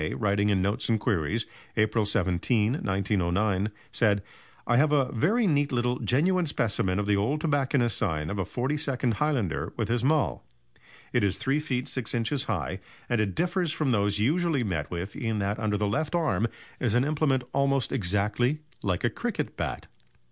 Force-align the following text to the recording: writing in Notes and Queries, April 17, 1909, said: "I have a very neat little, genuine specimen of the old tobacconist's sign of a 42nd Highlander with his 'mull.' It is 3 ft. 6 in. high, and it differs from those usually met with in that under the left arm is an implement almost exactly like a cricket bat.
writing 0.15 0.49
in 0.49 0.63
Notes 0.63 0.89
and 0.89 0.99
Queries, 0.99 1.45
April 1.77 2.05
17, 2.05 2.71
1909, 2.73 3.69
said: 3.91 4.23
"I 4.65 4.77
have 4.77 4.91
a 4.91 5.11
very 5.11 5.45
neat 5.45 5.71
little, 5.71 5.99
genuine 5.99 6.47
specimen 6.47 6.97
of 6.97 7.05
the 7.05 7.15
old 7.15 7.39
tobacconist's 7.41 7.99
sign 7.99 8.31
of 8.31 8.39
a 8.39 8.43
42nd 8.43 9.13
Highlander 9.13 9.73
with 9.77 9.89
his 9.89 10.03
'mull.' 10.03 10.43
It 11.13 11.23
is 11.23 11.37
3 11.37 11.59
ft. 11.59 11.87
6 11.87 12.13
in. 12.15 12.25
high, 12.47 12.79
and 13.09 13.21
it 13.21 13.35
differs 13.35 13.71
from 13.71 13.91
those 13.91 14.17
usually 14.17 14.63
met 14.63 14.89
with 14.89 15.15
in 15.15 15.37
that 15.37 15.59
under 15.59 15.77
the 15.77 15.85
left 15.87 16.15
arm 16.15 16.47
is 16.79 16.95
an 16.95 17.03
implement 17.03 17.43
almost 17.53 17.91
exactly 17.91 18.61
like 18.81 19.03
a 19.03 19.09
cricket 19.11 19.55
bat. 19.55 19.85